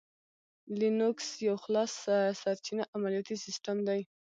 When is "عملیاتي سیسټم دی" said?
2.95-4.01